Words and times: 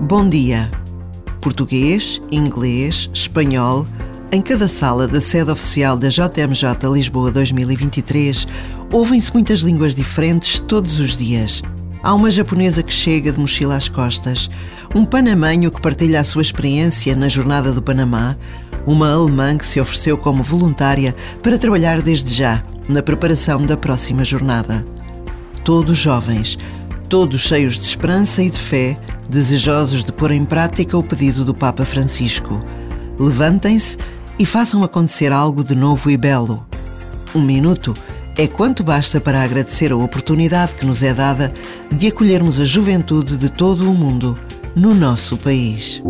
Bom 0.00 0.28
dia. 0.28 0.70
Português, 1.40 2.20
inglês, 2.30 3.08
espanhol. 3.14 3.86
Em 4.30 4.42
cada 4.42 4.66
sala 4.66 5.06
da 5.06 5.20
sede 5.20 5.52
oficial 5.52 5.96
da 5.96 6.08
JMJ 6.08 6.92
Lisboa 6.92 7.30
2023, 7.30 8.46
ouvem-se 8.92 9.32
muitas 9.32 9.60
línguas 9.60 9.94
diferentes 9.94 10.58
todos 10.58 10.98
os 10.98 11.16
dias. 11.16 11.62
Há 12.02 12.12
uma 12.12 12.30
japonesa 12.30 12.82
que 12.82 12.92
chega 12.92 13.32
de 13.32 13.38
mochila 13.38 13.76
às 13.76 13.88
costas, 13.88 14.50
um 14.94 15.04
panamenho 15.04 15.70
que 15.70 15.80
partilha 15.80 16.20
a 16.20 16.24
sua 16.24 16.42
experiência 16.42 17.14
na 17.14 17.28
Jornada 17.28 17.72
do 17.72 17.80
Panamá, 17.80 18.36
uma 18.84 19.14
alemã 19.14 19.56
que 19.56 19.66
se 19.66 19.80
ofereceu 19.80 20.18
como 20.18 20.42
voluntária 20.42 21.14
para 21.40 21.56
trabalhar 21.56 22.02
desde 22.02 22.34
já 22.34 22.64
na 22.88 23.00
preparação 23.00 23.64
da 23.64 23.76
próxima 23.76 24.24
jornada. 24.24 24.84
Todos 25.62 25.96
jovens, 25.96 26.58
todos 27.08 27.42
cheios 27.42 27.78
de 27.78 27.84
esperança 27.84 28.42
e 28.42 28.50
de 28.50 28.58
fé, 28.58 28.98
desejosos 29.28 30.04
de 30.04 30.12
pôr 30.12 30.30
em 30.30 30.44
prática 30.44 30.96
o 30.96 31.02
pedido 31.02 31.44
do 31.44 31.54
Papa 31.54 31.84
Francisco. 31.84 32.60
Levantem-se 33.18 33.98
e 34.38 34.44
façam 34.44 34.82
acontecer 34.82 35.32
algo 35.32 35.62
de 35.62 35.74
novo 35.74 36.10
e 36.10 36.16
belo. 36.16 36.66
Um 37.34 37.42
minuto 37.42 37.94
é 38.36 38.46
quanto 38.46 38.82
basta 38.82 39.20
para 39.20 39.42
agradecer 39.42 39.92
a 39.92 39.96
oportunidade 39.96 40.74
que 40.74 40.86
nos 40.86 41.02
é 41.02 41.14
dada 41.14 41.52
de 41.90 42.08
acolhermos 42.08 42.58
a 42.58 42.64
juventude 42.64 43.36
de 43.36 43.48
todo 43.48 43.90
o 43.90 43.94
mundo 43.94 44.36
no 44.74 44.94
nosso 44.94 45.36
país. 45.36 46.02